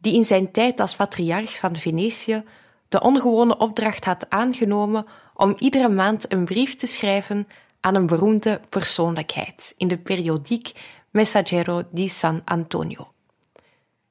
[0.00, 2.44] die in zijn tijd als patriarch van Venetië
[2.88, 7.48] de ongewone opdracht had aangenomen om iedere maand een brief te schrijven
[7.80, 10.72] aan een beroemde persoonlijkheid in de periodiek
[11.10, 13.12] Messaggero di San Antonio.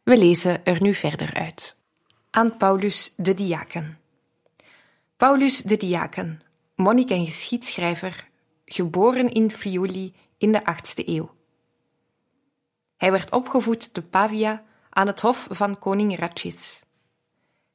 [0.04, 1.78] We lezen er nu verder uit.
[2.30, 3.98] Aan Paulus de Diaken.
[5.18, 6.42] Paulus de Diaken,
[6.76, 8.28] monnik en geschiedschrijver,
[8.66, 11.32] geboren in Friuli in de 8e eeuw.
[12.98, 16.84] Hij werd opgevoed te Pavia aan het hof van koning Ratchis.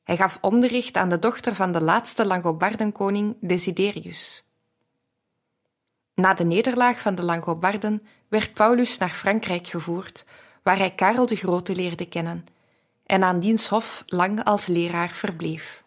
[0.02, 4.44] Hij gaf onderricht aan de dochter van de laatste Langobardenkoning Desiderius.
[6.14, 10.24] Na de nederlaag van de Langobarden werd Paulus naar Frankrijk gevoerd,
[10.62, 12.46] waar hij Karel de Grote leerde kennen
[13.06, 15.84] en aan diens hof lang als leraar verbleef.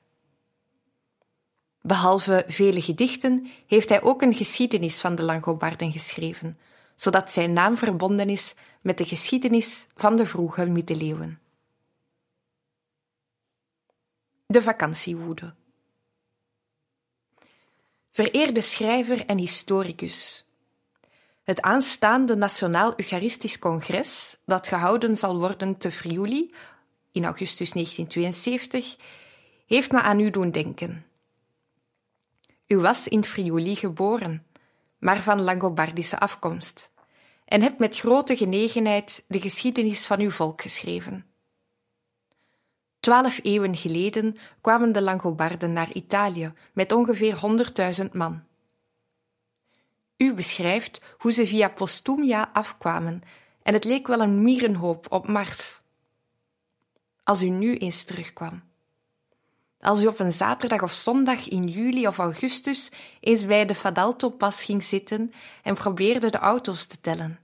[1.82, 6.58] Behalve vele gedichten heeft hij ook een geschiedenis van de Langobarden geschreven,
[6.96, 8.56] zodat zijn naam verbonden is
[8.88, 11.40] met de geschiedenis van de vroege middeleeuwen.
[14.46, 15.54] De vakantiewoede.
[18.12, 20.46] Vereerde schrijver en historicus.
[21.44, 26.54] Het aanstaande Nationaal Eucharistisch Congres, dat gehouden zal worden te Friuli
[27.12, 28.98] in augustus 1972,
[29.66, 31.06] heeft me aan u doen denken.
[32.68, 34.46] U was in Friuli geboren,
[34.98, 36.96] maar van Langobardische afkomst
[37.48, 41.26] en hebt met grote genegenheid de geschiedenis van uw volk geschreven.
[43.00, 48.44] Twaalf eeuwen geleden kwamen de Langobarden naar Italië met ongeveer honderdduizend man.
[50.18, 53.22] U beschrijft hoe ze via Postumia afkwamen
[53.62, 55.82] en het leek wel een mierenhoop op Mars.
[57.24, 58.67] Als u nu eens terugkwam.
[59.80, 64.64] Als u op een zaterdag of zondag in juli of augustus eens bij de Fadalto-pas
[64.64, 65.34] ging zitten
[65.64, 67.40] en probeerde de auto's te tellen.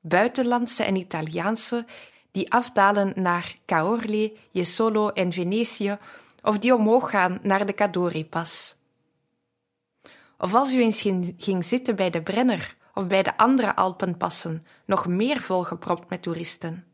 [0.00, 1.86] Buitenlandse en Italiaanse
[2.30, 5.98] die afdalen naar Caorle, Jesolo en Venetië
[6.42, 8.76] of die omhoog gaan naar de Cadore-pas.
[10.38, 11.02] Of als u eens
[11.36, 16.84] ging zitten bij de Brenner of bij de andere Alpenpassen, nog meer volgepropt met toeristen.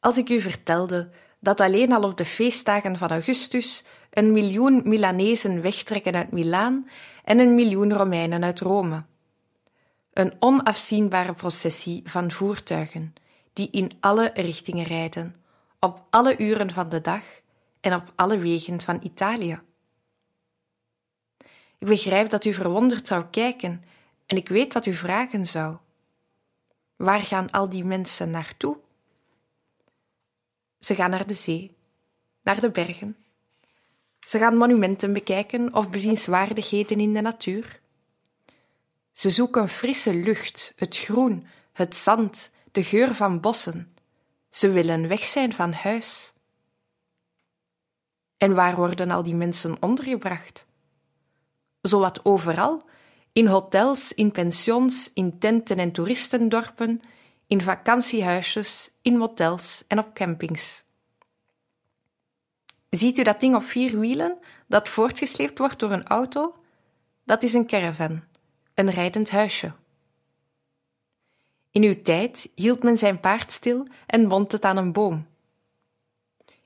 [0.00, 1.10] Als ik u vertelde
[1.46, 6.88] dat alleen al op de feestdagen van augustus een miljoen Milanezen wegtrekken uit Milaan
[7.24, 9.04] en een miljoen Romeinen uit Rome.
[10.12, 13.14] Een onafzienbare processie van voertuigen
[13.52, 15.36] die in alle richtingen rijden,
[15.80, 17.22] op alle uren van de dag
[17.80, 19.60] en op alle wegen van Italië.
[21.78, 23.84] Ik begrijp dat u verwonderd zou kijken
[24.26, 25.76] en ik weet wat u vragen zou.
[26.96, 28.84] Waar gaan al die mensen naartoe?
[30.86, 31.76] Ze gaan naar de zee,
[32.42, 33.16] naar de bergen.
[34.26, 37.80] Ze gaan monumenten bekijken of bezienswaardigheden in de natuur.
[39.12, 43.94] Ze zoeken frisse lucht, het groen, het zand, de geur van bossen.
[44.50, 46.32] Ze willen weg zijn van huis.
[48.36, 50.66] En waar worden al die mensen ondergebracht?
[51.80, 52.82] Zowat overal,
[53.32, 57.00] in hotels, in pensions, in tenten en toeristendorpen,
[57.46, 60.84] in vakantiehuisjes, in motels en op campings.
[62.90, 66.54] Ziet u dat ding op vier wielen dat voortgesleept wordt door een auto?
[67.24, 68.22] Dat is een caravan,
[68.74, 69.72] een rijdend huisje.
[71.70, 75.26] In uw tijd hield men zijn paard stil en bond het aan een boom.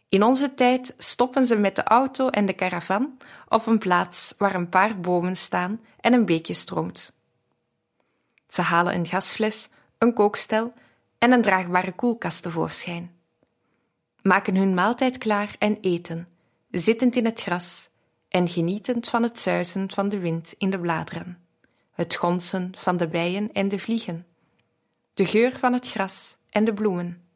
[0.08, 3.16] In onze tijd stoppen ze met de auto en de caravan
[3.48, 7.12] op een plaats waar een paar bomen staan en een beekje stroomt.
[8.46, 9.68] Ze halen een gasfles,
[10.00, 10.72] een kookstel
[11.18, 13.14] en een draagbare koelkast tevoorschijn.
[14.22, 16.28] Maken hun maaltijd klaar en eten,
[16.70, 17.90] zittend in het gras
[18.28, 21.38] en genietend van het zuizen van de wind in de bladeren,
[21.92, 24.26] het gonsen van de bijen en de vliegen,
[25.14, 27.28] de geur van het gras en de bloemen,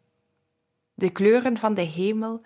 [0.94, 2.42] de kleuren van de hemel,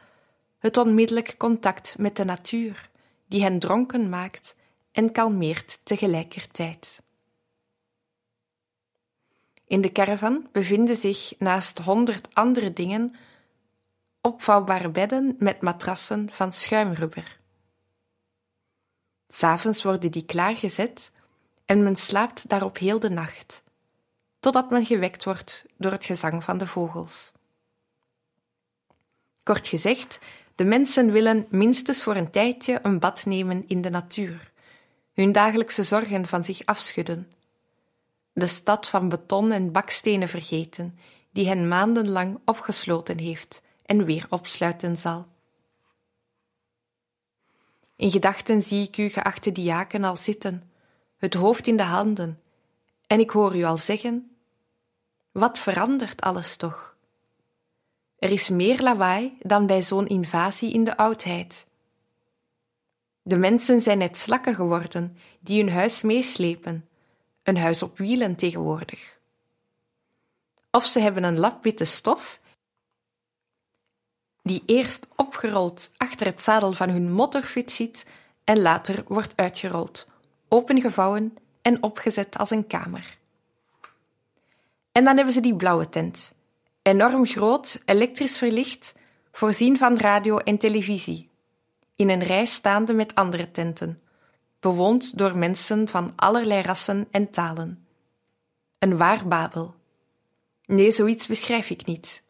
[0.59, 2.91] het onmiddellijk contact met de natuur,
[3.27, 4.57] die hen dronken maakt
[4.93, 7.03] en kalmeert tegelijkertijd.
[9.69, 13.15] In de caravan bevinden zich naast honderd andere dingen
[14.21, 17.39] opvouwbare bedden met matrassen van schuimrubber.
[19.29, 21.11] S'avonds worden die klaargezet
[21.65, 23.63] en men slaapt daarop heel de nacht,
[24.41, 27.33] totdat men gewekt wordt door het gezang van de vogels.
[29.43, 30.19] Kort gezegd,
[30.55, 34.53] de mensen willen minstens voor een tijdje een bad nemen in de natuur,
[35.13, 37.33] hun dagelijkse zorgen van zich afschudden,
[38.39, 40.99] de stad van beton en bakstenen vergeten,
[41.31, 45.27] die hen maandenlang opgesloten heeft en weer opsluiten zal.
[47.97, 50.71] In gedachten zie ik u, geachte diaken, al zitten,
[51.17, 52.41] het hoofd in de handen,
[53.07, 54.37] en ik hoor u al zeggen:
[55.33, 56.97] Wat verandert alles toch?
[58.19, 61.67] Er is meer lawaai dan bij zo'n invasie in de oudheid.
[63.23, 66.89] De mensen zijn net slakken geworden die hun huis meeslepen,
[67.49, 69.19] een huis op wielen tegenwoordig.
[70.71, 72.41] Of ze hebben een lap witte stof,
[74.43, 78.07] die eerst opgerold achter het zadel van hun motorfiets zit
[78.45, 80.07] en later wordt uitgerold,
[80.49, 83.19] opengevouwen en opgezet als een kamer.
[84.93, 86.35] En dan hebben ze die blauwe tent,
[86.83, 88.95] enorm groot, elektrisch verlicht,
[89.33, 91.29] voorzien van radio en televisie,
[91.95, 94.03] in een rij staande met andere tenten,
[94.61, 97.87] bewoond door mensen van allerlei rassen en talen.
[98.79, 99.75] Een waar Babel.
[100.65, 102.23] Nee, zoiets beschrijf ik niet.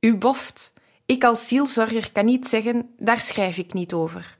[0.00, 0.72] U boft.
[1.06, 4.38] Ik als zielzorger kan niet zeggen, daar schrijf ik niet over.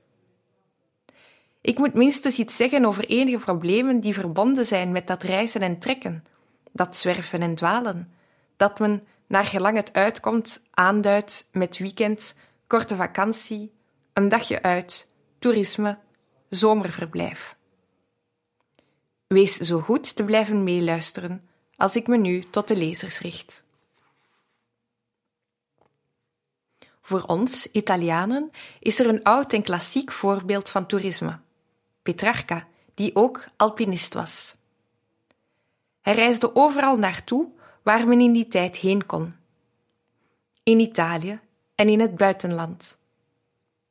[1.60, 5.78] Ik moet minstens iets zeggen over enige problemen die verbonden zijn met dat reizen en
[5.78, 6.24] trekken,
[6.72, 8.12] dat zwerven en dwalen,
[8.56, 12.34] dat men, naar gelang het uitkomt, aanduidt met weekend,
[12.66, 13.72] korte vakantie,
[14.14, 15.06] een dagje uit,
[15.38, 15.98] toerisme,
[16.48, 17.56] zomerverblijf.
[19.26, 23.64] Wees zo goed te blijven meeluisteren als ik me nu tot de lezers richt.
[27.00, 28.50] Voor ons, Italianen,
[28.80, 31.38] is er een oud en klassiek voorbeeld van toerisme.
[32.02, 34.56] Petrarca, die ook alpinist was.
[36.00, 37.48] Hij reisde overal naartoe
[37.82, 39.34] waar men in die tijd heen kon.
[40.62, 41.40] In Italië
[41.74, 42.98] en in het buitenland.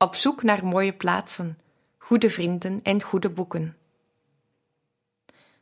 [0.04, 1.60] Op zoek naar mooie plaatsen,
[1.98, 3.78] goede vrienden en goede boeken.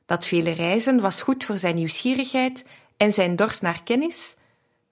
[0.05, 2.65] Dat vele reizen was goed voor zijn nieuwsgierigheid
[2.97, 4.35] en zijn dorst naar kennis,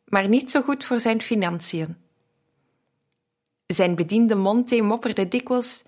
[0.06, 1.98] maar niet zo goed voor zijn financiën.
[3.66, 5.84] Zijn bediende Monte mopperde dikwijls: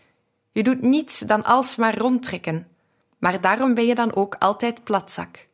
[0.51, 2.67] Je doet niets dan alsmaar rondtrekken,
[3.17, 5.47] maar daarom ben je dan ook altijd platzak.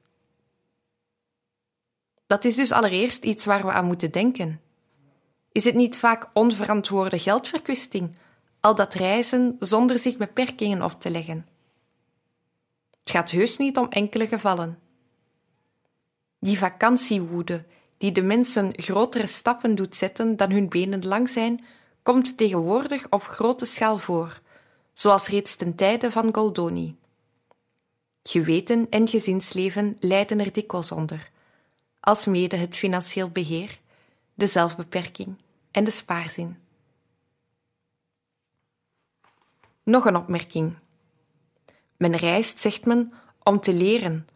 [2.27, 4.61] Dat is dus allereerst iets waar we aan moeten denken.
[5.51, 8.15] Is het niet vaak onverantwoorde geldverkwisting,
[8.59, 11.47] al dat reizen zonder zich beperkingen op te leggen?
[13.03, 14.79] Het gaat heus niet om enkele gevallen.
[16.39, 17.65] Die vakantiewoede,
[17.97, 21.65] die de mensen grotere stappen doet zetten dan hun benen lang zijn,
[22.03, 24.41] komt tegenwoordig op grote schaal voor,
[24.93, 26.95] zoals reeds ten tijde van Goldoni.
[28.23, 31.31] Geweten en gezinsleven lijden er dikwijls onder,
[31.99, 33.79] alsmede het financieel beheer,
[34.37, 35.37] de zelfbeperking
[35.71, 36.57] en de spaarzin.
[39.83, 40.75] Nog een opmerking.
[41.97, 44.27] Men reist, zegt men, om te leren,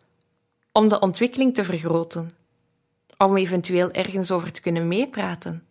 [0.72, 2.36] om de ontwikkeling te vergroten,
[3.18, 5.66] om eventueel ergens over te kunnen meepraten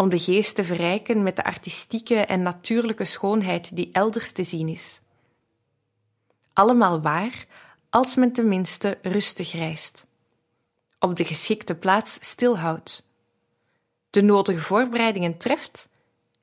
[0.00, 4.68] om de geest te verrijken met de artistieke en natuurlijke schoonheid die elders te zien
[4.68, 5.02] is.
[6.52, 7.46] Allemaal waar,
[7.90, 10.06] als men tenminste rustig reist,
[10.98, 13.09] op de geschikte plaats stilhoudt,
[14.10, 15.88] de nodige voorbereidingen treft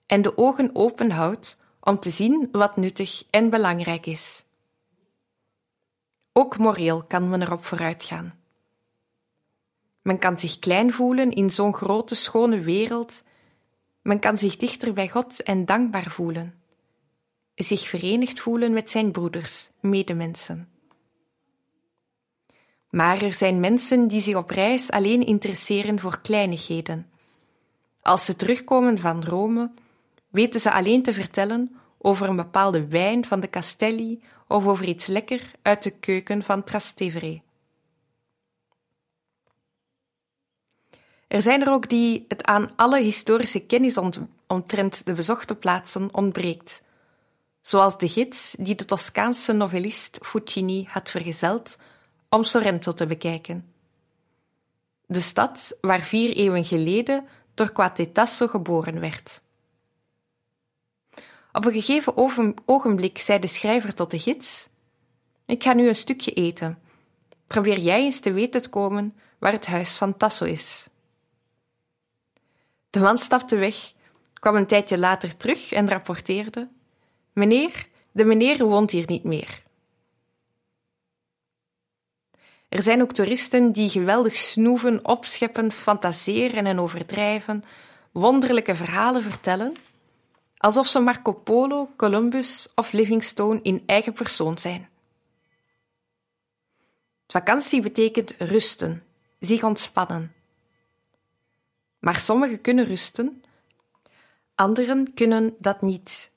[0.06, 4.46] en de ogen open houdt om te zien wat nuttig en belangrijk is.
[6.34, 8.40] Ook moreel kan men erop vooruitgaan.
[10.02, 13.24] Men kan zich klein voelen in zo'n grote schone wereld
[14.08, 16.54] men kan zich dichter bij God en dankbaar voelen,
[17.56, 20.70] zich verenigd voelen met zijn broeders, medemensen.
[22.90, 27.12] Maar er zijn mensen die zich op reis alleen interesseren voor kleinigheden.
[28.08, 29.72] Als ze terugkomen van Rome,
[30.30, 35.06] weten ze alleen te vertellen over een bepaalde wijn van de Castelli of over iets
[35.06, 37.42] lekker uit de keuken van Trastevere.
[41.28, 43.98] Er zijn er ook die het aan alle historische kennis
[44.48, 46.82] omtrent de bezochte plaatsen ontbreekt,
[47.62, 51.78] zoals de gids die de Toscaanse novelist Fucini had vergezeld
[52.30, 53.74] om Sorrento te bekijken.
[55.06, 59.42] De stad waar vier eeuwen geleden Torquato Tasso geboren werd.
[61.52, 62.14] Op een gegeven
[62.66, 64.70] ogenblik zei de schrijver tot de gids:
[65.46, 66.80] Ik ga nu een stukje eten.
[67.48, 70.88] Probeer jij eens te weten te komen waar het huis van Tasso is.
[72.90, 73.94] De man stapte weg,
[74.34, 76.68] kwam een tijdje later terug en rapporteerde:
[77.34, 79.64] Meneer, de meneer woont hier niet meer.
[82.70, 87.64] Er zijn ook toeristen die geweldig snoeven, opscheppen, fantaseren en overdrijven,
[88.12, 89.76] wonderlijke verhalen vertellen,
[90.58, 94.90] alsof ze Marco Polo, Columbus of Livingstone in eigen persoon zijn.
[97.28, 99.04] Vakantie betekent rusten,
[99.40, 100.34] zich ontspannen.
[102.00, 103.44] Maar sommigen kunnen rusten,
[104.56, 106.32] anderen kunnen dat niet.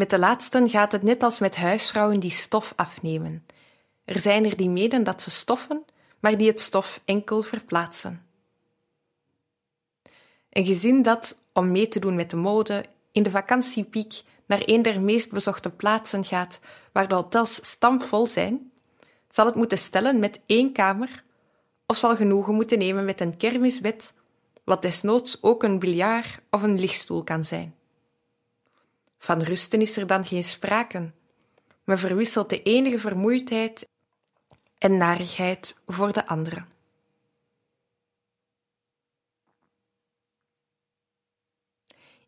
[0.00, 3.46] Met de laatsten gaat het net als met huisvrouwen die stof afnemen.
[4.04, 5.84] Er zijn er die menen dat ze stoffen,
[6.20, 8.26] maar die het stof enkel verplaatsen.
[10.50, 14.82] Een gezin dat, om mee te doen met de mode, in de vakantiepiek naar een
[14.82, 16.60] der meest bezochte plaatsen gaat
[16.92, 18.72] waar de hotels stampvol zijn,
[19.28, 21.24] zal het moeten stellen met één kamer
[21.86, 24.14] of zal genoegen moeten nemen met een kermisbed,
[24.64, 27.74] wat desnoods ook een biljart of een lichtstoel kan zijn.
[29.22, 31.12] Van rusten is er dan geen sprake.
[31.84, 33.88] Men verwisselt de enige vermoeidheid
[34.78, 36.64] en narigheid voor de andere.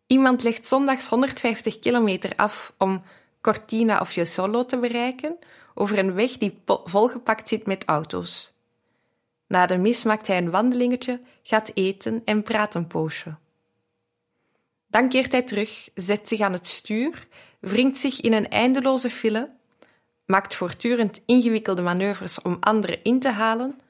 [0.07, 3.03] Iemand legt zondags 150 kilometer af om
[3.41, 5.39] Cortina of Jesolo te bereiken
[5.75, 8.53] over een weg die volgepakt zit met auto's.
[9.47, 13.37] Na de mis maakt hij een wandelingetje, gaat eten en praat een poosje.
[14.93, 17.27] Dan keert hij terug, zet zich aan het stuur,
[17.61, 19.51] wringt zich in een eindeloze file,
[20.27, 23.81] maakt voortdurend ingewikkelde manoeuvres om anderen in te halen,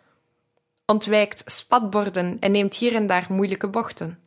[0.86, 4.18] ontwijkt spatborden en neemt hier en daar moeilijke bochten.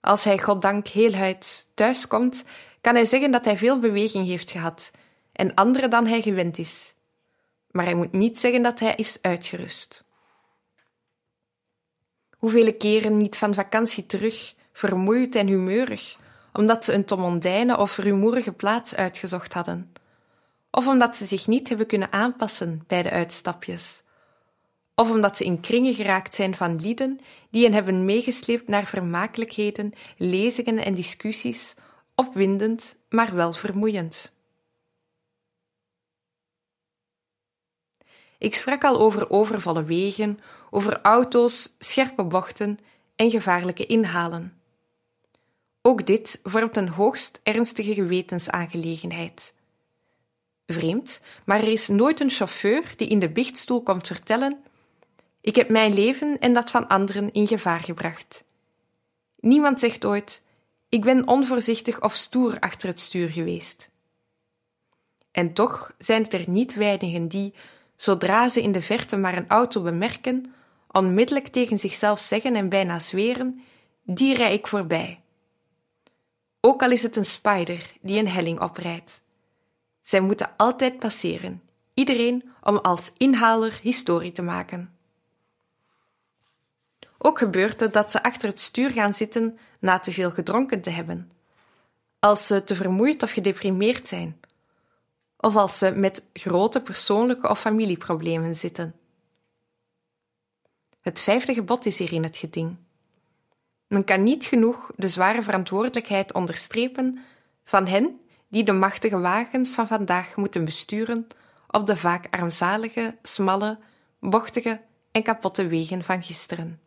[0.00, 2.44] Als hij goddank heel thuis thuiskomt,
[2.80, 4.90] kan hij zeggen dat hij veel beweging heeft gehad
[5.32, 6.94] en andere dan hij gewend is.
[7.70, 10.04] Maar hij moet niet zeggen dat hij is uitgerust.
[12.36, 16.16] Hoeveel keren niet van vakantie terug vermoeid en humeurig,
[16.52, 19.92] omdat ze een te of rumoerige plaats uitgezocht hadden,
[20.70, 24.02] of omdat ze zich niet hebben kunnen aanpassen bij de uitstapjes,
[24.94, 29.92] of omdat ze in kringen geraakt zijn van lieden die hen hebben meegesleept naar vermakelijkheden,
[30.16, 31.74] lezingen en discussies,
[32.14, 34.32] opwindend, maar wel vermoeiend.
[38.38, 40.38] Ik sprak al over overvolle wegen,
[40.70, 42.78] over auto's, scherpe bochten
[43.14, 44.56] en gevaarlijke inhalen.
[45.86, 49.54] Ook dit vormt een hoogst ernstige gewetensaangelegenheid.
[50.66, 54.58] Vreemd, maar er is nooit een chauffeur die in de biechtstoel komt vertellen:
[55.40, 58.44] Ik heb mijn leven en dat van anderen in gevaar gebracht.
[59.40, 60.42] Niemand zegt ooit:
[60.88, 63.90] Ik ben onvoorzichtig of stoer achter het stuur geweest.
[65.30, 67.54] En toch zijn het er niet weinigen die,
[67.96, 70.54] zodra ze in de verte maar een auto bemerken,
[70.90, 73.60] onmiddellijk tegen zichzelf zeggen en bijna zweren:
[74.02, 75.20] Die rij ik voorbij
[76.66, 79.22] ook al is het een spider die een helling oprijdt.
[80.00, 81.62] Zij moeten altijd passeren,
[81.94, 84.96] iedereen om als inhaler historie te maken.
[87.18, 90.90] Ook gebeurt het dat ze achter het stuur gaan zitten na te veel gedronken te
[90.90, 91.30] hebben,
[92.18, 94.40] als ze te vermoeid of gedeprimeerd zijn,
[95.36, 98.94] of als ze met grote persoonlijke of familieproblemen zitten.
[101.00, 102.76] Het vijfde gebod is hier in het geding.
[103.86, 107.18] Men kan niet genoeg de zware verantwoordelijkheid onderstrepen
[107.64, 111.26] van hen die de machtige wagens van vandaag moeten besturen
[111.70, 113.78] op de vaak armzalige, smalle,
[114.20, 116.80] bochtige en kapotte wegen van gisteren.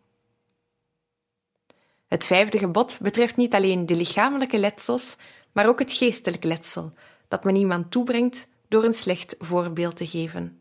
[2.08, 5.15] Het vijfde gebod betreft niet alleen de lichamelijke letsels,
[5.51, 6.94] maar ook het geestelijk letsel
[7.27, 10.59] dat men iemand toebrengt door een slecht voorbeeld te geven.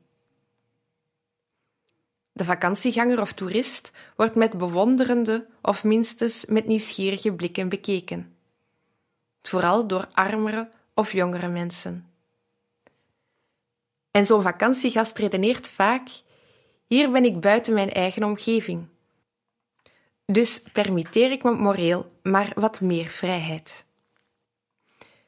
[2.38, 8.36] De vakantieganger of toerist wordt met bewonderende of minstens met nieuwsgierige blikken bekeken.
[9.42, 12.10] Vooral door armere of jongere mensen.
[14.10, 16.08] En zo'n vakantiegast redeneert vaak:
[16.86, 18.86] hier ben ik buiten mijn eigen omgeving.
[20.26, 23.86] Dus permitteer ik me moreel maar wat meer vrijheid.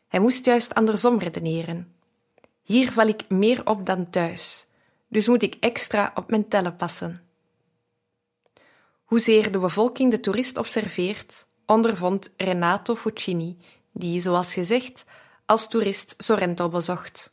[0.08, 1.94] Hij moest juist andersom redeneren.
[2.62, 4.68] Hier val ik meer op dan thuis
[5.10, 7.22] dus moet ik extra op mijn tellen passen.
[9.04, 13.56] Hoezeer de bevolking de toerist observeert, ondervond Renato Fucini,
[13.92, 15.04] die, zoals gezegd,
[15.46, 17.32] als toerist Sorrento bezocht.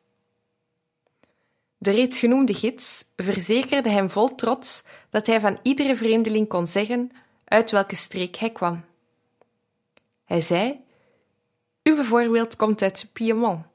[1.77, 7.11] De reeds genoemde gids verzekerde hem vol trots dat hij van iedere vreemdeling kon zeggen
[7.43, 8.85] uit welke streek hij kwam.
[10.23, 10.79] Hij zei:
[11.83, 13.65] U bijvoorbeeld komt uit Piemont.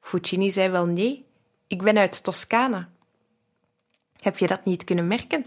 [0.00, 1.26] Fucini zei wel nee,
[1.66, 2.88] ik ben uit Toscane.
[4.22, 5.46] Heb je dat niet kunnen merken?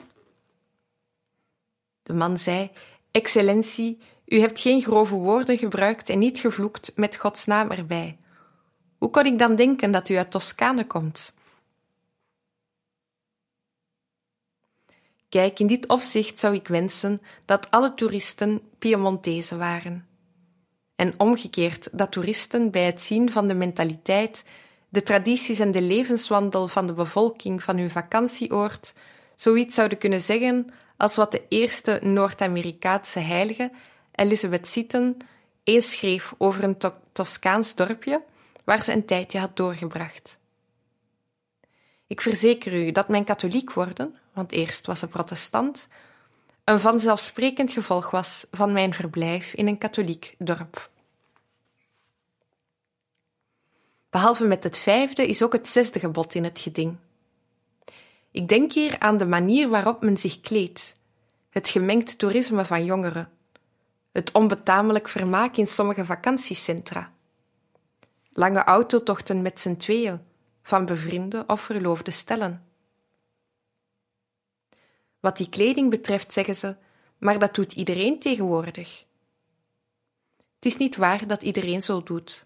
[2.03, 2.71] De man zei:
[3.11, 8.17] Excellentie, u hebt geen grove woorden gebruikt en niet gevloekt met Gods naam erbij.
[8.97, 11.33] Hoe kon ik dan denken dat u uit Toscane komt?
[15.29, 20.07] Kijk, in dit opzicht zou ik wensen dat alle toeristen Piemontezen waren.
[20.95, 24.45] En omgekeerd dat toeristen bij het zien van de mentaliteit,
[24.95, 28.93] de tradities en de levenswandel van de bevolking van hun vakantieoord
[29.35, 33.71] zoiets zouden kunnen zeggen als wat de eerste Noord-Amerikaanse heilige,
[34.11, 35.17] Elizabeth Seton,
[35.63, 38.21] eens schreef over een to Toscaans dorpje
[38.63, 40.39] waar ze een tijdje had doorgebracht.
[42.07, 45.87] Ik verzeker u dat mijn katholiek worden, want eerst was ze protestant,
[46.63, 50.89] een vanzelfsprekend gevolg was van mijn verblijf in een katholiek dorp.
[54.15, 56.97] Behalve met het vijfde is ook het zesde gebod in het geding.
[58.31, 61.01] Ik denk hier aan de manier waarop men zich kleedt,
[61.49, 63.31] het gemengd toerisme van jongeren,
[64.11, 67.13] het onbetamelijk vermaak in sommige vakantiecentra,
[68.33, 70.21] lange autotochten met z'n tweeën,
[70.61, 72.65] van bevriende of verloofde stellen.
[75.19, 76.75] Wat die kleding betreft zeggen ze,
[77.17, 79.05] maar dat doet iedereen tegenwoordig.
[80.55, 82.45] Het is niet waar dat iedereen zo doet.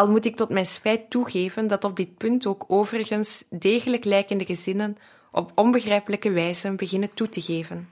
[0.00, 4.44] Al moet ik tot mijn spijt toegeven dat op dit punt ook overigens degelijk lijkende
[4.44, 4.96] gezinnen
[5.32, 7.88] op onbegrijpelijke wijze beginnen toe te geven.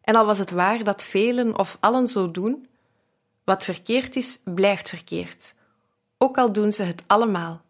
[0.00, 2.68] En al was het waar dat velen of allen zo doen,
[3.44, 5.54] wat verkeerd is, blijft verkeerd,
[6.18, 7.62] ook al doen ze het allemaal.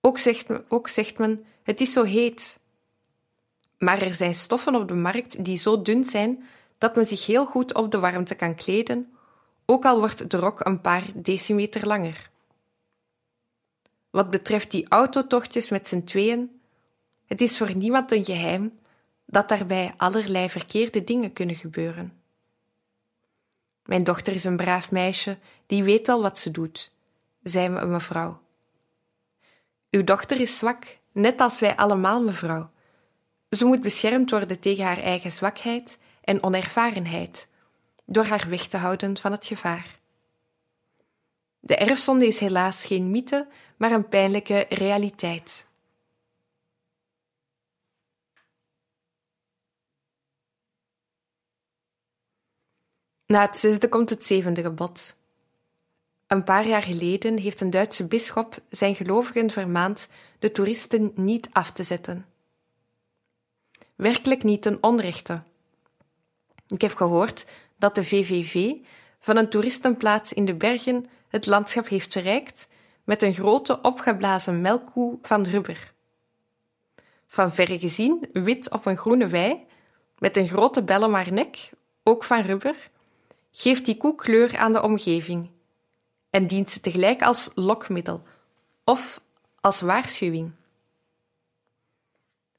[0.00, 2.60] Ook zegt, men, ook zegt men, het is zo heet.
[3.78, 6.44] Maar er zijn stoffen op de markt die zo dun zijn
[6.78, 9.15] dat men zich heel goed op de warmte kan kleden,
[9.66, 12.30] ook al wordt de rok een paar decimeter langer.
[14.10, 16.60] Wat betreft die autotochtjes met z'n tweeën,
[17.26, 18.78] het is voor niemand een geheim
[19.26, 22.20] dat daarbij allerlei verkeerde dingen kunnen gebeuren.
[23.84, 26.92] Mijn dochter is een braaf meisje, die weet wel wat ze doet,
[27.42, 28.40] zei een mevrouw.
[29.90, 32.70] Uw dochter is zwak, net als wij allemaal, mevrouw.
[33.50, 37.48] Ze moet beschermd worden tegen haar eigen zwakheid en onervarenheid,
[38.06, 39.98] door haar weg te houden van het gevaar.
[41.60, 45.66] De erfzonde is helaas geen mythe, maar een pijnlijke realiteit.
[53.26, 55.16] Na het zesde komt het zevende gebod.
[56.26, 61.72] Een paar jaar geleden heeft een Duitse bisschop zijn gelovigen vermaand de toeristen niet af
[61.72, 62.26] te zetten.
[63.94, 65.42] Werkelijk niet ten onrechte.
[66.66, 68.72] Ik heb gehoord dat de VVV
[69.20, 72.68] van een toeristenplaats in de bergen het landschap heeft verrijkt
[73.04, 75.92] met een grote opgeblazen melkkoe van rubber.
[77.26, 79.64] Van verre gezien wit op een groene wei,
[80.18, 81.70] met een grote bel om haar nek,
[82.02, 82.90] ook van rubber,
[83.50, 85.50] geeft die koe kleur aan de omgeving
[86.30, 88.22] en dient ze tegelijk als lokmiddel
[88.84, 89.20] of
[89.60, 90.52] als waarschuwing.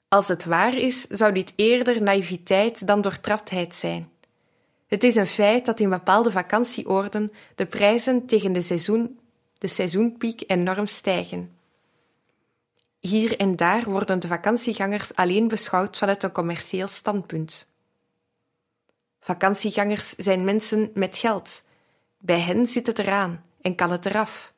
[0.07, 4.11] Als het waar is, zou dit eerder naïviteit dan doortraptheid zijn.
[4.87, 9.19] Het is een feit dat in bepaalde vakantieoorden de prijzen tegen de, seizoen,
[9.57, 11.51] de seizoenpiek enorm stijgen.
[12.99, 17.69] Hier en daar worden de vakantiegangers alleen beschouwd vanuit een commercieel standpunt.
[19.19, 21.63] Vakantiegangers zijn mensen met geld.
[22.17, 24.53] Bij hen zit het eraan en kan het eraf.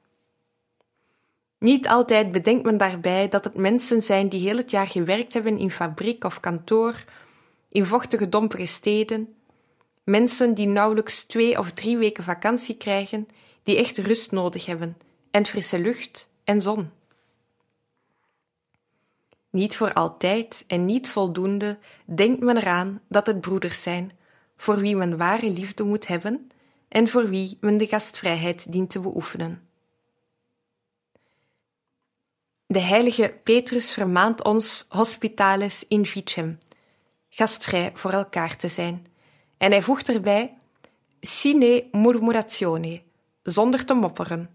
[1.57, 5.57] Niet altijd bedenkt men daarbij dat het mensen zijn die heel het jaar gewerkt hebben
[5.57, 7.03] in fabriek of kantoor,
[7.69, 9.35] in vochtige dompere steden,
[10.09, 13.27] mensen die nauwelijks twee of drie weken vakantie krijgen,
[13.63, 14.97] die echt rust nodig hebben
[15.31, 16.89] en frisse lucht en zon.
[19.49, 24.17] Niet voor altijd en niet voldoende denkt men eraan dat het broeders zijn,
[24.57, 26.49] voor wie men ware liefde moet hebben
[26.87, 29.67] en voor wie men de gastvrijheid dient te beoefenen.
[32.65, 36.59] De heilige Petrus vermaant ons hospitales in vicem,
[37.29, 39.05] gastvrij voor elkaar te zijn,
[39.59, 40.57] en hij voegt erbij
[41.21, 43.01] sine murmuratione,
[43.43, 44.49] zonder te mopperen.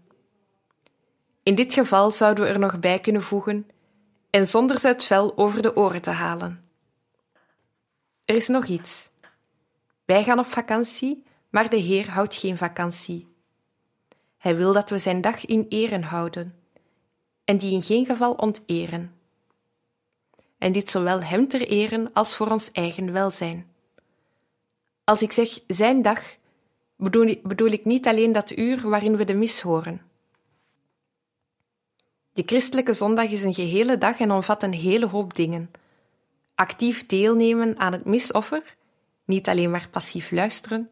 [1.43, 3.69] In dit geval zouden we er nog bij kunnen voegen
[4.29, 6.69] en zonder ze het vel over de oren te halen.
[8.25, 9.09] Er is nog iets.
[10.05, 13.27] Wij gaan op vakantie, maar de Heer houdt geen vakantie.
[14.37, 16.59] Hij wil dat we zijn dag in eren houden,
[17.43, 19.13] en die in geen geval onteren.
[20.57, 23.74] En dit zowel hem ter eren als voor ons eigen welzijn.
[25.05, 26.35] Als ik zeg zijn dag,
[26.95, 30.01] bedoel, ik niet alleen dat uur waarin we de mis horen.
[32.33, 35.71] De christelijke zondag is een gehele dag en omvat een hele hoop dingen.
[36.55, 38.75] Actief deelnemen aan het misoffer,
[39.25, 40.89] niet alleen maar passief luisteren,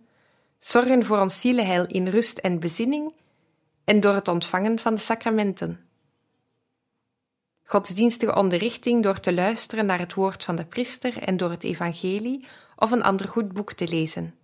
[0.60, 3.14] zorgen voor ons zielenheil in rust en bezinning
[3.84, 5.80] en door het ontvangen van de sacramenten.
[7.64, 12.46] Godsdienstige onderrichting door te luisteren naar het woord van de priester en door het evangelie
[12.84, 14.36] of een ander goed boek te lezen.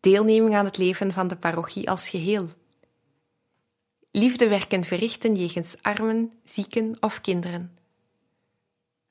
[0.00, 2.48] Deelneming aan het leven van de parochie als geheel.
[4.10, 7.78] Liefdewerken verrichten jegens armen, zieken of kinderen.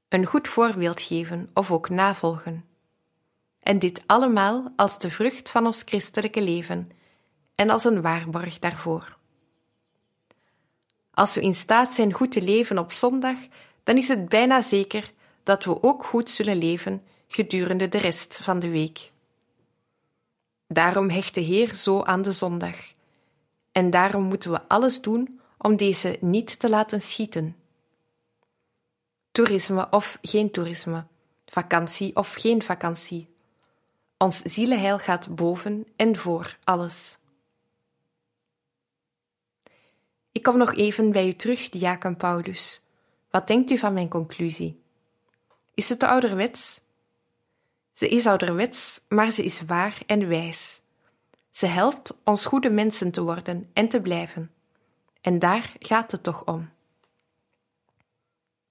[0.10, 2.66] Een goed voorbeeld geven of ook navolgen.
[3.60, 6.90] En dit allemaal als de vrucht van ons christelijke leven
[7.56, 9.18] en als een waarborg daarvoor.
[11.12, 13.38] Als we in staat zijn goed te leven op zondag,
[13.84, 15.12] dan is het bijna zeker
[15.44, 19.12] dat we ook goed zullen leven gedurende de rest van de week.
[20.68, 22.78] Daarom hecht de Heer zo aan de zondag.
[23.72, 27.56] En daarom moeten we alles doen om deze niet te laten schieten.
[29.32, 31.06] Toerisme of geen toerisme,
[31.46, 33.28] vakantie of geen vakantie.
[34.18, 37.18] Ons zielenheil gaat boven en voor alles.
[40.32, 42.82] Ik kom nog even bij u terug, diaken Paulus.
[43.30, 44.82] Wat denkt u van mijn conclusie?
[45.74, 46.82] Is het te ouderwets?
[47.96, 50.82] Ze is ouderwets, maar ze is waar en wijs.
[51.52, 54.52] Ze helpt ons goede mensen te worden en te blijven.
[55.22, 56.70] En daar gaat het toch om.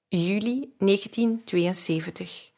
[0.09, 2.53] Juli 1972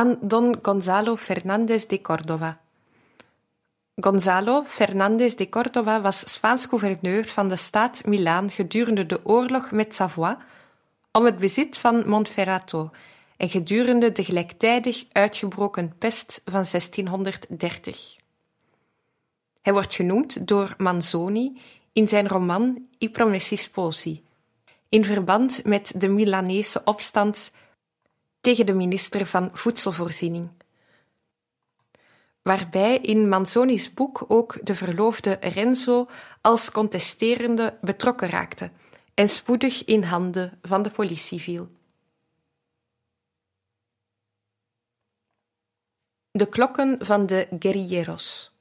[0.00, 2.58] aan Don Gonzalo Fernández de Córdoba.
[3.94, 9.94] Gonzalo Fernández de Córdoba was Spaans gouverneur van de staat Milaan gedurende de oorlog met
[9.94, 10.36] Savoie
[11.12, 12.90] om het bezit van Monferrato
[13.36, 18.16] en gedurende de gelijktijdig uitgebroken pest van 1630.
[19.62, 21.60] Hij wordt genoemd door Manzoni
[21.92, 24.24] in zijn roman I Promessi Sposi,
[24.88, 27.52] in verband met de Milanese opstand
[28.40, 30.50] tegen de minister van Voedselvoorziening.
[32.42, 36.08] waarbij in Manzoni's boek ook de verloofde Renzo
[36.40, 38.70] als contesterende betrokken raakte
[39.14, 41.68] en spoedig in handen van de politie viel.
[46.30, 48.52] De klokken van de guerrilleros.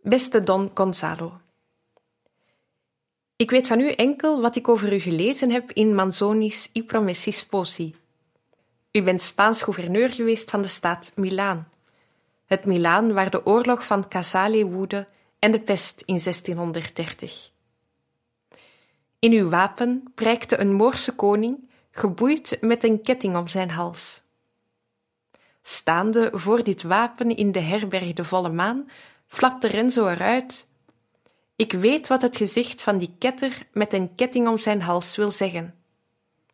[0.00, 1.40] Beste Don Gonzalo.
[3.36, 7.32] Ik weet van u enkel wat ik over u gelezen heb in Manzoni's I Promessi
[7.32, 7.94] Sposi.
[8.98, 11.68] U bent Spaans gouverneur geweest van de staat Milaan.
[12.46, 15.08] Het Milaan waar de oorlog van Casale woedde
[15.38, 17.50] en de pest in 1630.
[19.18, 24.22] In uw wapen prijkte een Moorse koning, geboeid met een ketting om zijn hals.
[25.62, 28.90] Staande voor dit wapen in de herberg de volle maan,
[29.26, 30.68] flapte Renzo eruit.
[31.56, 35.30] Ik weet wat het gezicht van die ketter met een ketting om zijn hals wil
[35.30, 35.74] zeggen.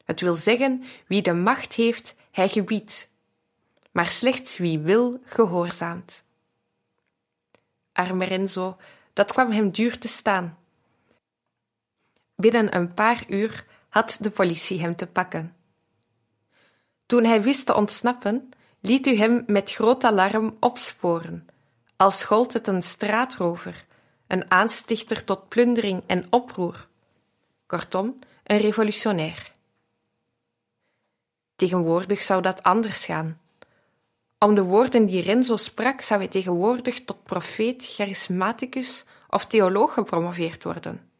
[0.04, 3.10] Het wil zeggen, wie de macht heeft, hij gebiedt,
[3.90, 6.24] maar slechts wie wil, gehoorzaamt.
[7.92, 8.76] Arme Renzo,
[9.12, 10.58] dat kwam hem duur te staan.
[12.34, 15.56] Binnen een paar uur had de politie hem te pakken.
[17.06, 21.48] Toen hij wist te ontsnappen, liet u hem met groot alarm opsporen,
[21.96, 23.86] als gold het een straatrover,
[24.26, 26.88] een aanstichter tot plundering en oproer.
[27.66, 29.53] Kortom, een revolutionair.
[31.56, 33.40] Tegenwoordig zou dat anders gaan.
[34.38, 40.64] Om de woorden die Renzo sprak, zou hij tegenwoordig tot profeet, charismaticus of theoloog gepromoveerd
[40.64, 41.10] worden.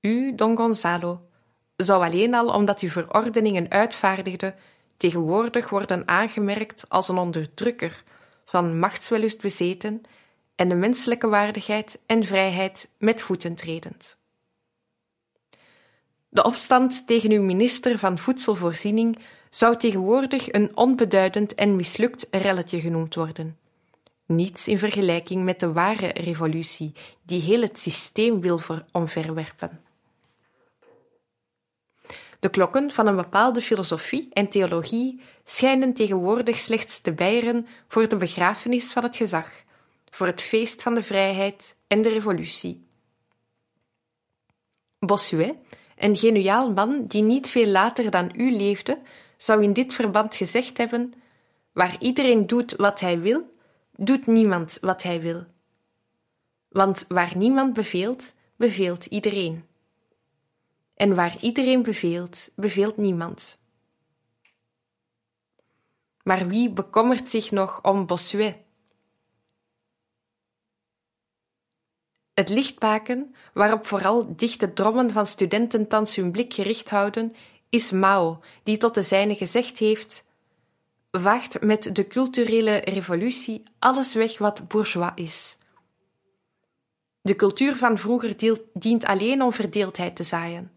[0.00, 1.20] U, Don Gonzalo,
[1.76, 4.54] zou alleen al omdat u verordeningen uitvaardigde,
[4.96, 8.02] tegenwoordig worden aangemerkt als een onderdrukker,
[8.44, 10.02] van machtswellust bezeten
[10.56, 14.18] en de menselijke waardigheid en vrijheid met voeten tredend.
[16.34, 19.18] De opstand tegen uw minister van Voedselvoorziening
[19.50, 23.58] zou tegenwoordig een onbeduidend en mislukt relletje genoemd worden.
[24.26, 26.92] Niets in vergelijking met de ware revolutie,
[27.22, 28.60] die heel het systeem wil
[28.92, 29.80] omverwerpen.
[32.40, 38.16] De klokken van een bepaalde filosofie en theologie schijnen tegenwoordig slechts te bijeren voor de
[38.16, 39.50] begrafenis van het gezag,
[40.10, 42.86] voor het feest van de vrijheid en de revolutie.
[44.98, 45.54] Bossuet,
[45.96, 48.98] een geniaal man die niet veel later dan u leefde,
[49.36, 51.12] zou in dit verband gezegd hebben:
[51.72, 53.54] Waar iedereen doet wat hij wil,
[53.96, 55.44] doet niemand wat hij wil.
[56.68, 59.64] Want waar niemand beveelt, beveelt iedereen.
[60.94, 63.58] En waar iedereen beveelt, beveelt niemand.
[66.22, 68.56] Maar wie bekommert zich nog om Bossuet?
[72.34, 77.34] Het lichtbaken, waarop vooral dichte drommen van studenten thans hun blik gericht houden,
[77.68, 80.24] is Mao, die tot de zijne gezegd heeft:
[81.10, 85.58] Vaagt met de culturele revolutie alles weg wat bourgeois is.
[87.20, 90.70] De cultuur van vroeger dient alleen om verdeeldheid te zaaien.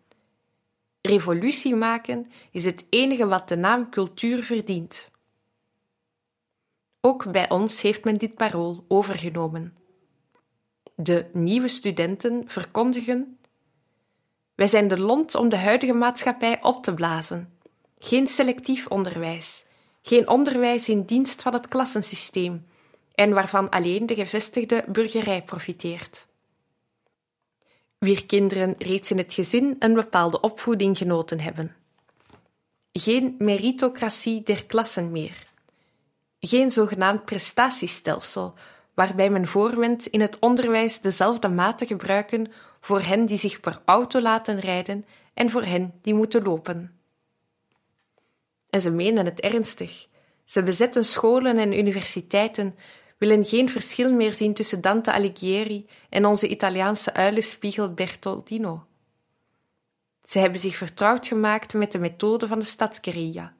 [1.02, 5.12] Revolutie maken is het enige wat de naam cultuur verdient.
[7.02, 9.87] Ook bij ons heeft men dit parool overgenomen.
[10.99, 13.38] De nieuwe studenten verkondigen:
[14.55, 17.57] Wij zijn de lont om de huidige maatschappij op te blazen.
[17.99, 19.65] Geen selectief onderwijs,
[20.01, 22.65] geen onderwijs in dienst van het klassensysteem
[23.15, 26.27] en waarvan alleen de gevestigde burgerij profiteert
[27.99, 31.75] wier kinderen reeds in het gezin een bepaalde opvoeding genoten hebben.
[32.91, 35.47] Geen meritocratie der klassen meer.
[36.39, 38.53] Geen zogenaamd prestatiestelsel,
[38.97, 43.81] waarbij men voorwendt in het onderwijs dezelfde maat te gebruiken voor hen die zich per
[43.86, 46.99] auto laten rijden en voor hen die moeten lopen.
[48.69, 50.07] En ze menen het ernstig.
[50.45, 52.75] Ze bezetten scholen en universiteiten
[53.17, 58.86] willen geen verschil meer zien tussen Dante Alighieri en onze Italiaanse uilenspiegel Bertolino.
[60.23, 63.53] Ze hebben zich vertrouwd gemaakt met de methode van de stadsguerilla,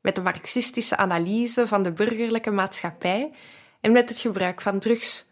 [0.00, 3.32] met de marxistische analyse van de burgerlijke maatschappij
[3.86, 5.26] en met het gebruik van drugs.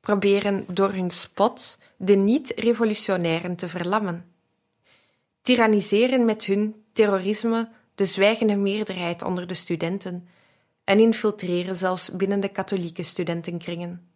[0.00, 4.34] Proberen door hun spot de niet-revolutionairen te verlammen.
[5.42, 10.28] Tyranniseren met hun terrorisme de zwijgende meerderheid onder de studenten
[10.84, 14.10] en infiltreren zelfs binnen de katholieke studentenkringen.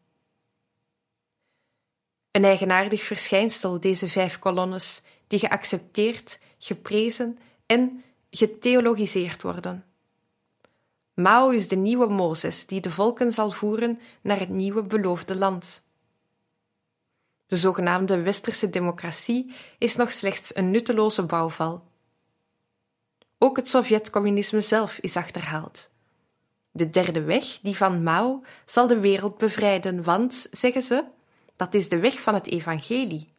[2.31, 9.88] Een eigenaardig verschijnsel, deze vijf kolonnes, die geaccepteerd, geprezen en getheologiseerd worden.
[11.19, 15.83] Mao is de nieuwe Mozes die de volken zal voeren naar het nieuwe beloofde land.
[17.47, 21.85] De zogenaamde westerse democratie is nog slechts een nutteloze bouwval.
[23.39, 25.91] Ook het Sovjet-communisme zelf is achterhaald
[26.71, 31.05] De derde weg, die van Mao, zal de wereld bevrijden, want, zeggen ze,
[31.57, 33.33] dat is de weg van het evangelie.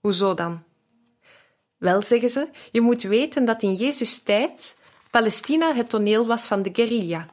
[0.00, 0.62] Hoezo dan?
[1.76, 4.76] Wel, zeggen ze, je moet weten dat in Jezus' tijd
[5.16, 7.28] Palestina het toneel was van de guerrilla.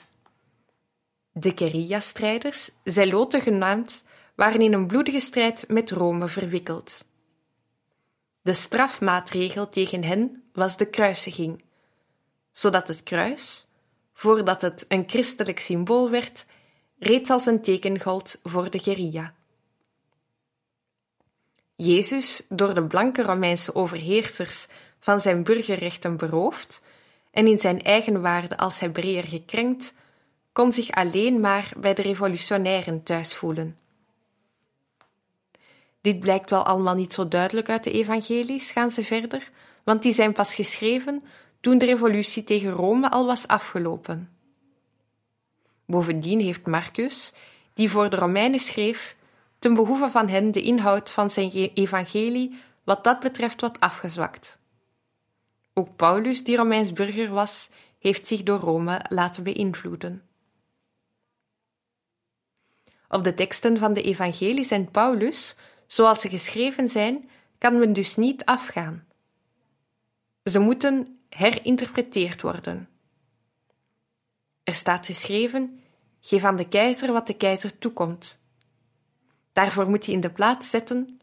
[1.31, 4.03] De guerrilla-strijders, Zeloten genaamd,
[4.35, 7.05] waren in een bloedige strijd met Rome verwikkeld.
[8.41, 11.63] De strafmaatregel tegen hen was de kruisiging,
[12.53, 13.67] zodat het kruis,
[14.13, 16.45] voordat het een christelijk symbool werd,
[16.99, 19.33] reeds als een teken gold voor de guerrilla.
[21.75, 24.67] Jezus, door de blanke Romeinse overheersers
[24.99, 26.81] van zijn burgerrechten beroofd
[27.33, 29.93] en in zijn eigen waarde als Hebreeër gekrenkt,
[30.51, 33.77] kon zich alleen maar bij de revolutionairen thuis voelen.
[36.01, 39.51] Dit blijkt wel allemaal niet zo duidelijk uit de evangelies, gaan ze verder,
[39.83, 41.23] want die zijn pas geschreven
[41.59, 44.29] toen de revolutie tegen Rome al was afgelopen.
[45.85, 47.33] Bovendien heeft Marcus,
[47.73, 49.15] die voor de Romeinen schreef,
[49.59, 54.57] ten behoeve van hen de inhoud van zijn evangelie wat dat betreft wat afgezwakt.
[55.73, 60.27] Ook Paulus, die Romeins burger was, heeft zich door Rome laten beïnvloeden.
[63.07, 65.55] Op de teksten van de evangelies en Paulus,
[65.87, 69.07] zoals ze geschreven zijn, kan men dus niet afgaan.
[70.43, 72.89] Ze moeten herinterpreteerd worden.
[74.63, 75.79] Er staat geschreven:
[76.21, 78.41] geef aan de keizer wat de keizer toekomt.
[79.53, 81.19] Daarvoor moet hij in de plaats zetten: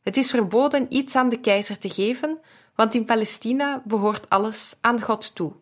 [0.00, 2.40] het is verboden iets aan de keizer te geven,
[2.74, 5.52] want in Palestina behoort alles aan God toe.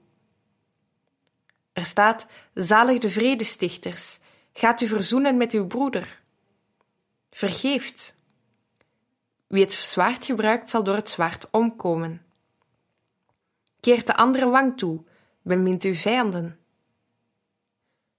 [1.72, 4.18] Er staat: zalig de vredestichters,
[4.52, 6.22] gaat u verzoenen met uw broeder.
[7.30, 8.14] Vergeeft.
[9.46, 12.24] Wie het zwaard gebruikt, zal door het zwaard omkomen.
[13.80, 15.04] Keert de andere wang toe,
[15.42, 16.58] bemint uw vijanden.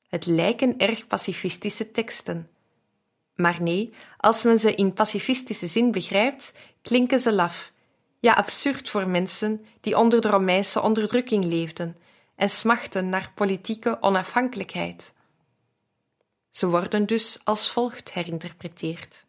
[0.08, 2.50] Het lijken erg pacifistische teksten.
[3.36, 7.71] Maar nee, als men ze in pacifistische zin begrijpt, klinken ze laf,
[8.22, 11.98] ja absurd voor mensen die onder de Romeinse onderdrukking leefden
[12.36, 15.14] en smachten naar politieke onafhankelijkheid.
[16.50, 19.26] Ze worden dus als volgt herinterpreteerd.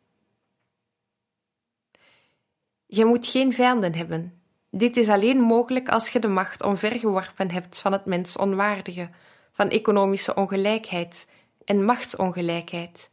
[2.87, 4.41] Je moet geen vijanden hebben.
[4.71, 9.11] Dit is alleen mogelijk als je de macht omvergeworpen hebt van het mens onwaardige,
[9.53, 11.27] van economische ongelijkheid
[11.65, 13.11] en machtsongelijkheid,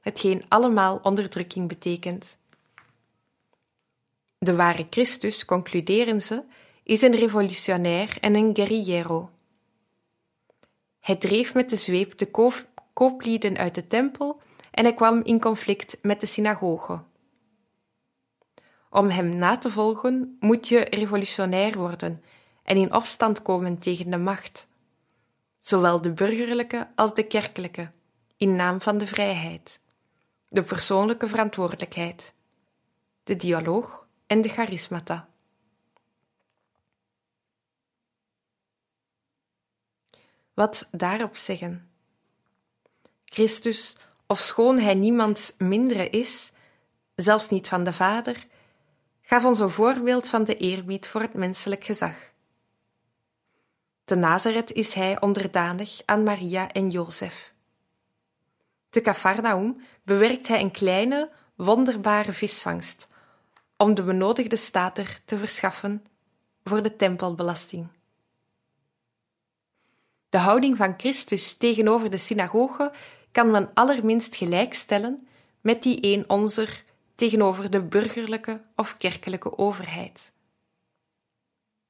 [0.00, 2.38] hetgeen allemaal onderdrukking betekent.
[4.42, 6.44] De ware Christus, concluderen ze,
[6.82, 9.30] is een revolutionair en een guerrillero.
[11.00, 12.54] Hij dreef met de zweep de
[12.92, 17.02] kooplieden uit de tempel en hij kwam in conflict met de synagoge.
[18.90, 22.22] Om hem na te volgen moet je revolutionair worden
[22.62, 24.66] en in opstand komen tegen de macht,
[25.58, 27.90] zowel de burgerlijke als de kerkelijke,
[28.36, 29.80] in naam van de vrijheid,
[30.48, 32.34] de persoonlijke verantwoordelijkheid,
[33.22, 35.28] de dialoog en de charismata.
[40.54, 41.90] Wat daarop zeggen?
[43.24, 46.52] Christus, ofschoon hij niemands mindere is,
[47.14, 48.46] zelfs niet van de Vader,
[49.22, 52.32] gaf ons een voorbeeld van de eerbied voor het menselijk gezag.
[54.04, 57.52] Te Nazareth is hij onderdanig aan Maria en Jozef.
[58.90, 63.08] Te Cafarnaum bewerkt hij een kleine, wonderbare visvangst
[63.80, 66.04] om de benodigde stater te verschaffen
[66.64, 67.88] voor de tempelbelasting.
[70.28, 72.92] De houding van Christus tegenover de synagoge
[73.32, 75.28] kan men allerminst gelijkstellen
[75.60, 80.32] met die een onzer tegenover de burgerlijke of kerkelijke overheid.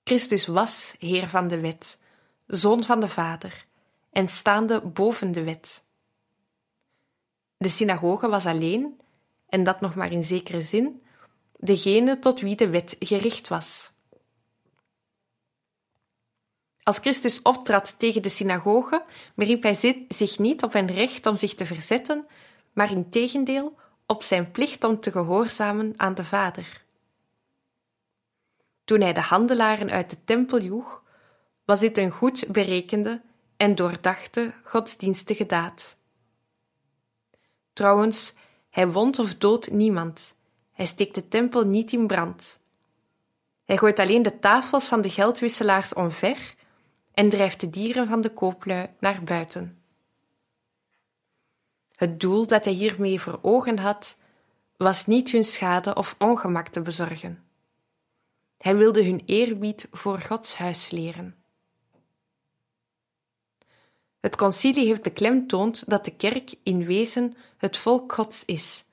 [0.05, 2.00] Christus was Heer van de wet,
[2.46, 3.66] Zoon van de Vader
[4.11, 5.85] en staande boven de wet.
[7.57, 9.00] De synagoge was alleen,
[9.48, 11.03] en dat nog maar in zekere zin,
[11.61, 13.93] degene tot wie de wet gericht was.
[16.82, 21.55] Als Christus optrad tegen de synagoge, beriep hij zich niet op zijn recht om zich
[21.55, 22.26] te verzetten,
[22.72, 26.84] maar in tegendeel op zijn plicht om te gehoorzamen aan de Vader.
[28.84, 31.03] Toen hij de handelaren uit de tempel joeg,
[31.64, 33.20] was dit een goed berekende
[33.57, 35.97] en doordachte godsdienstige daad.
[37.72, 38.32] Trouwens,
[38.70, 40.34] hij wond of doodt niemand,
[40.81, 42.61] hij steekt de tempel niet in brand.
[43.64, 46.55] Hij gooit alleen de tafels van de geldwisselaars omver
[47.14, 49.83] en drijft de dieren van de kooplui naar buiten.
[51.95, 54.16] Het doel dat hij hiermee voor ogen had,
[54.76, 57.45] was niet hun schade of ongemak te bezorgen.
[58.59, 61.37] Hij wilde hun eerbied voor Gods huis leren.
[64.20, 68.85] Het concilie heeft beklemtoond dat de kerk in wezen het volk Gods is,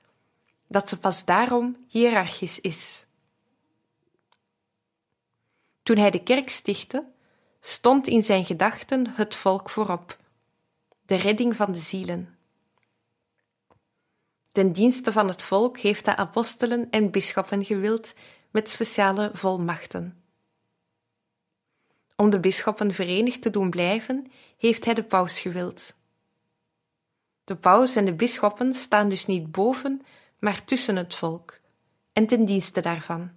[0.68, 3.06] dat ze pas daarom hiërarchisch is.
[5.82, 7.06] Toen hij de kerk stichtte,
[7.60, 10.16] stond in zijn gedachten het volk voorop,
[11.06, 12.38] de redding van de zielen.
[14.52, 18.14] Ten dienste van het volk heeft hij apostelen en bisschoppen gewild
[18.50, 20.22] met speciale volmachten.
[22.16, 25.96] Om de bisschoppen verenigd te doen blijven, heeft hij de paus gewild.
[27.44, 30.00] De paus en de bisschoppen staan dus niet boven,
[30.38, 31.60] maar tussen het volk
[32.12, 33.30] en ten dienste daarvan.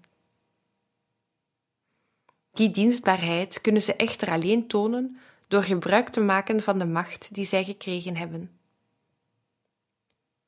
[2.51, 7.45] Die dienstbaarheid kunnen ze echter alleen tonen door gebruik te maken van de macht die
[7.45, 8.59] zij gekregen hebben.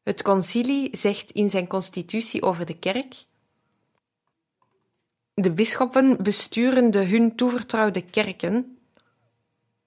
[0.04, 3.26] Het concilie zegt in zijn constitutie over de kerk:
[5.34, 8.78] De bisschoppen besturen de hun toevertrouwde kerken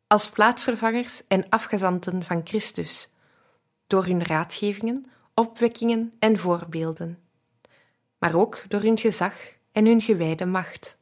[0.07, 3.09] als plaatsvervangers en afgezanten van Christus,
[3.87, 5.07] door hun raadgevingen,
[5.39, 7.19] opwekkingen en voorbeelden,
[8.19, 9.35] maar ook door hun gezag
[9.73, 10.99] en hun gewijde macht.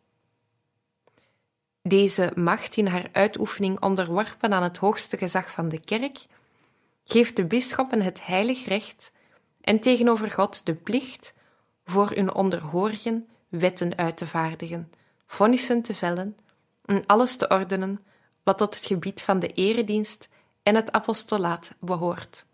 [1.83, 6.27] Deze macht in haar uitoefening onderworpen aan het hoogste gezag van de kerk,
[7.05, 9.13] geeft de bisschoppen het heilig recht
[9.61, 11.35] en tegenover God de plicht
[11.85, 14.93] voor hun onderhorigen wetten uit te vaardigen,
[15.27, 16.37] vonnissen te vellen
[16.85, 18.05] en alles te ordenen
[18.43, 20.29] wat tot het gebied van de eredienst
[20.63, 22.47] en het apostolaat behoort.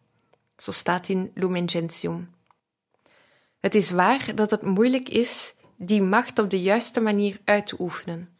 [0.60, 2.34] Zo staat in Lumen Gentium.
[3.60, 7.76] Het is waar dat het moeilijk is die macht op de juiste manier uit te
[7.78, 8.38] oefenen.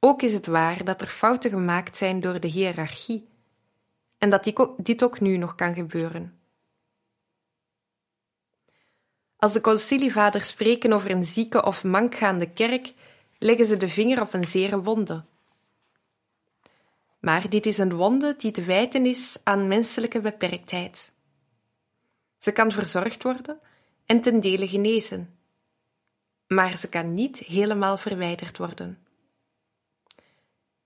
[0.00, 3.28] Ook is het waar dat er fouten gemaakt zijn door de hiërarchie
[4.18, 6.40] en dat dit ook nu nog kan gebeuren.
[9.36, 12.92] Als de concilievaders spreken over een zieke of mankgaande kerk,
[13.38, 15.24] leggen ze de vinger op een zere wonde.
[17.26, 21.12] Maar dit is een wonde die te wijten is aan menselijke beperktheid.
[22.38, 23.60] Ze kan verzorgd worden
[24.04, 25.38] en ten dele genezen,
[26.46, 28.98] maar ze kan niet helemaal verwijderd worden.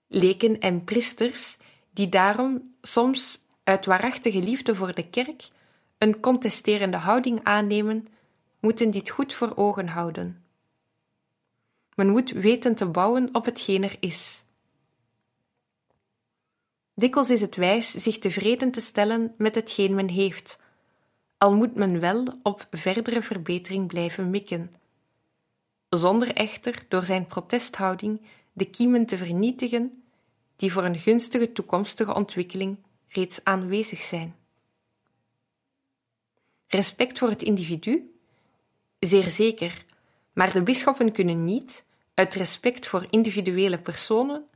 [0.06, 1.56] Leken en priesters,
[1.90, 5.48] die daarom soms uit waarachtige liefde voor de kerk
[5.98, 8.06] een contesterende houding aannemen,
[8.60, 10.44] moeten dit goed voor ogen houden.
[11.94, 14.44] Men moet weten te bouwen op hetgeen er is.
[16.94, 20.60] Dikwijls is het wijs zich tevreden te stellen met hetgeen men heeft,
[21.38, 24.72] al moet men wel op verdere verbetering blijven mikken,
[25.88, 28.20] zonder echter door zijn protesthouding
[28.52, 30.02] de kiemen te vernietigen
[30.56, 32.76] die voor een gunstige toekomstige ontwikkeling
[33.08, 34.34] reeds aanwezig zijn.
[36.66, 38.14] Respect voor het individu?
[38.98, 39.84] Zeer zeker,
[40.32, 41.84] maar de bisschoppen kunnen niet,
[42.14, 44.48] uit respect voor individuele personen,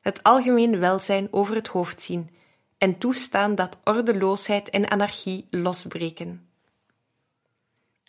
[0.00, 2.30] het algemeen welzijn over het hoofd zien
[2.78, 6.48] en toestaan dat ordeloosheid en anarchie losbreken.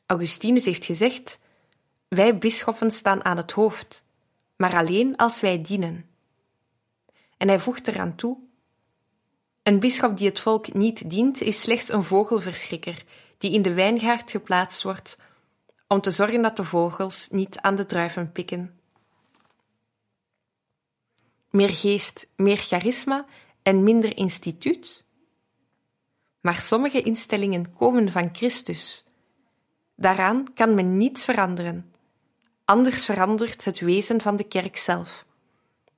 [0.06, 1.40] Augustinus heeft gezegd:
[2.08, 4.04] Wij bisschoppen staan aan het hoofd,
[4.56, 6.10] maar alleen als wij dienen.
[7.38, 8.38] En hij voegt eraan toe:
[9.64, 13.04] Een bisschop die het volk niet dient, is slechts een vogelverschrikker
[13.38, 15.18] die in de wijngaard geplaatst wordt
[15.88, 18.81] om te zorgen dat de vogels niet aan de druiven pikken
[21.52, 23.26] meer geest, meer charisma
[23.64, 25.06] en minder instituut?
[26.42, 29.06] Maar sommige instellingen komen van Christus.
[29.96, 31.94] Daaraan kan men niets veranderen.
[32.66, 35.26] Anders verandert het wezen van de kerk zelf,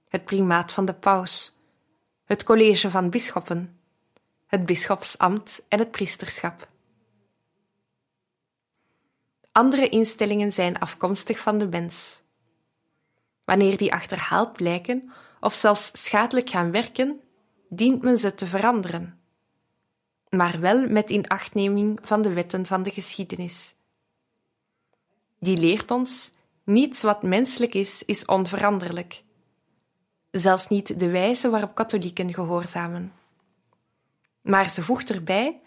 [0.08, 1.60] het primaat van de paus,
[2.26, 3.80] het college van bisschoppen,
[4.48, 6.68] het bisschopsambt en het priesterschap.
[9.52, 12.22] Andere instellingen zijn afkomstig van de mens.
[13.46, 15.12] Wanneer die achterhaald blijken
[15.44, 17.22] of zelfs schadelijk gaan werken,
[17.70, 19.20] dient men ze te veranderen.
[20.30, 23.76] Maar wel met inachtneming van de wetten van de geschiedenis.
[25.40, 26.32] Die leert ons:
[26.64, 29.24] niets wat menselijk is, is onveranderlijk.
[30.32, 33.14] Zelfs niet de wijze waarop katholieken gehoorzamen.
[34.42, 35.62] Maar ze voegt erbij: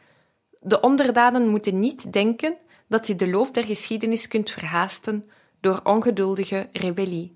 [0.61, 2.57] de onderdanen moeten niet denken
[2.89, 7.36] dat je de loop der geschiedenis kunt verhaasten door ongeduldige rebellie.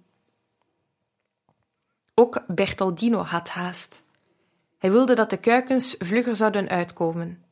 [2.20, 4.04] Ook Bertoldino had haast.
[4.78, 7.44] Hij wilde dat de kuikens vlugger zouden uitkomen.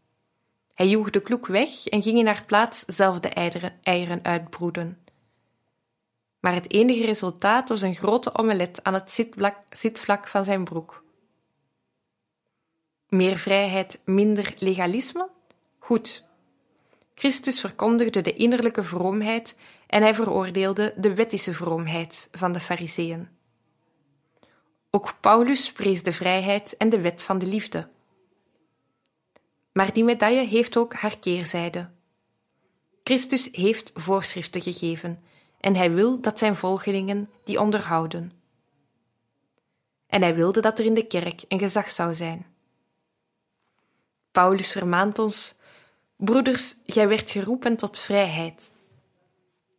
[0.74, 3.28] Hij joeg de kloek weg en ging in haar plaats zelf de
[3.82, 4.98] eieren uitbroeden.
[6.40, 9.26] Maar het enige resultaat was een grote omelet aan het
[9.70, 11.04] zitvlak van zijn broek.
[13.08, 15.28] Meer vrijheid, minder legalisme?
[15.78, 16.24] Goed.
[17.14, 19.56] Christus verkondigde de innerlijke vroomheid
[19.86, 23.38] en hij veroordeelde de wettische vroomheid van de Fariseeën.
[24.91, 27.89] Ook Paulus prees de vrijheid en de wet van de liefde.
[29.72, 31.91] Maar die medaille heeft ook haar keerzijde.
[33.05, 35.22] Christus heeft voorschriften gegeven
[35.61, 38.32] en hij wil dat zijn volgelingen die onderhouden.
[40.07, 42.47] En hij wilde dat er in de kerk een gezag zou zijn.
[44.32, 45.55] Paulus vermaant ons:
[46.16, 48.72] Broeders, gij werd geroepen tot vrijheid.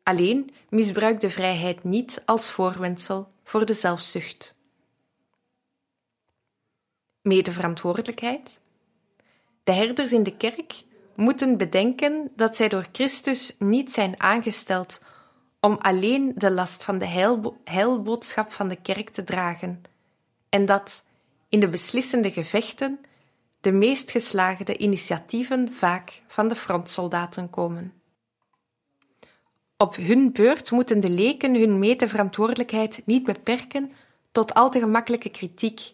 [0.03, 4.57] Alleen misbruik de vrijheid niet als voorwendsel voor de zelfzucht.
[7.30, 8.61] Medeverantwoordelijkheid.
[9.63, 10.84] De herders in de kerk
[11.15, 15.01] moeten bedenken dat zij door Christus niet zijn aangesteld
[15.59, 19.82] om alleen de last van de heilbo heilboodschap van de kerk te dragen,
[20.49, 21.05] en dat
[21.49, 22.99] in de beslissende gevechten
[23.61, 27.93] de meest geslaagde initiatieven vaak van de frontsoldaten komen.
[29.77, 33.91] Op hun beurt moeten de leken hun medeverantwoordelijkheid niet beperken
[34.32, 35.93] tot al te gemakkelijke kritiek.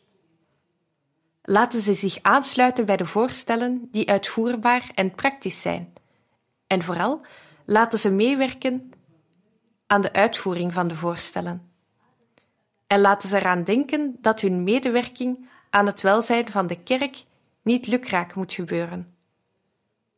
[1.47, 5.93] Laten ze zich aansluiten bij de voorstellen die uitvoerbaar en praktisch zijn.
[6.67, 7.25] En vooral
[7.65, 8.89] laten ze meewerken
[9.87, 11.71] aan de uitvoering van de voorstellen.
[12.87, 17.23] En laten ze eraan denken dat hun medewerking aan het welzijn van de kerk
[17.61, 19.15] niet lukraak moet gebeuren,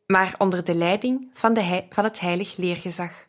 [0.06, 3.26] maar onder de leiding van, de van het heilig leergezag,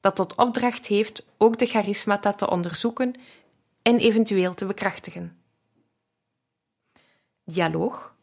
[0.00, 3.14] dat tot opdracht heeft ook de charismata te onderzoeken
[3.82, 5.39] en eventueel te bekrachtigen.
[7.52, 8.14] Dialoog.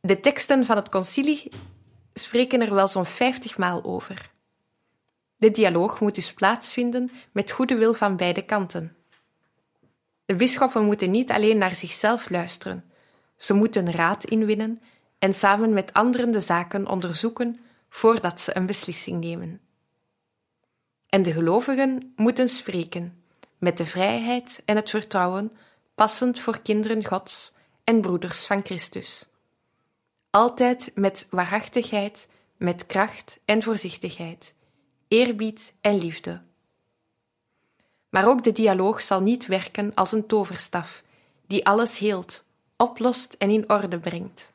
[0.00, 1.52] De teksten van het concilie
[2.12, 4.30] spreken er wel zo'n vijftig maal over.
[5.36, 8.96] De dialoog moet dus plaatsvinden met goede wil van beide kanten.
[10.24, 12.84] De bisschoppen moeten niet alleen naar zichzelf luisteren,
[13.36, 14.80] ze moeten raad inwinnen
[15.18, 19.60] en samen met anderen de zaken onderzoeken voordat ze een beslissing nemen.
[21.08, 23.24] En de gelovigen moeten spreken
[23.58, 25.52] met de vrijheid en het vertrouwen
[25.94, 27.52] passend voor kinderen Gods
[27.84, 29.28] en broeders van Christus.
[30.30, 34.54] Altijd met waarachtigheid, met kracht en voorzichtigheid,
[35.08, 36.42] eerbied en liefde.
[38.08, 41.02] Maar ook de dialoog zal niet werken als een toverstaf
[41.46, 42.44] die alles heelt,
[42.76, 44.52] oplost en in orde brengt.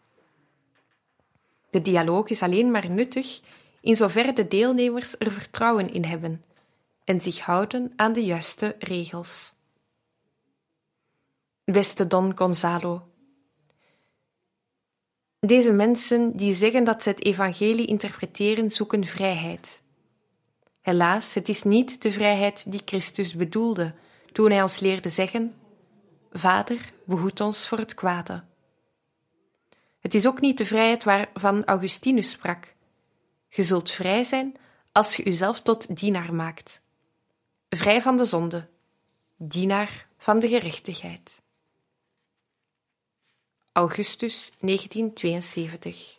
[1.69, 3.41] De dialoog is alleen maar nuttig
[3.81, 6.43] in zoverre de deelnemers er vertrouwen in hebben
[7.03, 9.53] en zich houden aan de juiste regels.
[11.63, 13.07] Beste Don Gonzalo,
[15.39, 19.81] deze mensen die zeggen dat ze het evangelie interpreteren, zoeken vrijheid.
[20.81, 23.93] Helaas, het is niet de vrijheid die Christus bedoelde
[24.31, 25.55] toen hij ons leerde zeggen:
[26.31, 28.43] Vader, behoed ons voor het kwade.
[29.99, 32.75] Het is ook niet de vrijheid waarvan Augustinus sprak.
[33.47, 34.55] Je zult vrij zijn
[34.91, 36.81] als je uzelf tot dienaar maakt.
[37.69, 38.67] Vrij van de zonde,
[39.37, 41.41] dienaar van de gerechtigheid.
[43.79, 46.18] Augustus 1972